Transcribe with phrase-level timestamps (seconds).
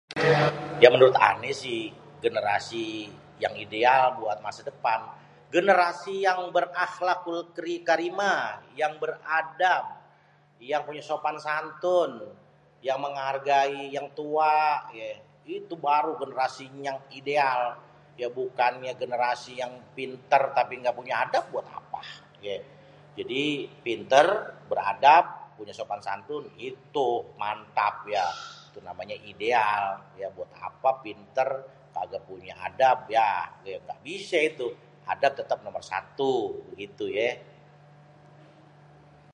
[0.83, 1.75] yang menurut ané si,
[2.23, 2.87] generasi
[3.43, 4.99] yang ideal buat masa depan.
[5.55, 7.39] Generasi yang bèr-akhlakul
[7.87, 8.43] karimah,
[8.79, 9.83] yang beradab,
[10.69, 12.11] yang punya sopan santun,
[12.87, 14.55] yang menghargai yang tua.
[15.57, 17.63] itu baru generasi nyang ideal.
[18.21, 21.99] ya bukan yang generasi yang pintèr tapi gak punya adab buat apa
[22.45, 22.61] gitu.
[23.17, 23.43] Jadi
[23.85, 24.27] pintêr,
[24.69, 25.23] beradab,
[25.57, 27.09] punya sopan santun gitu
[27.41, 28.23] mantap ya,
[28.71, 29.87] itu namanya ideal.
[30.19, 31.51] ya buat apa pintér
[31.95, 33.29] kaga punya adab ya
[33.89, 34.67] ga bisé itu
[35.13, 36.33] adab tètèp nomor satu
[36.69, 37.31] bigitu yéé.